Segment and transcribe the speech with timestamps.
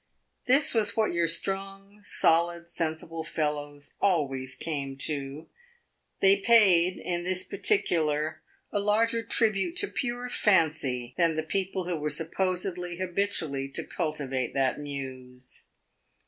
[0.45, 5.47] This was what your strong, solid, sensible fellows always came to;
[6.21, 8.41] they paid, in this particular,
[8.71, 14.55] a larger tribute to pure fancy than the people who were supposed habitually to cultivate
[14.55, 15.65] that muse.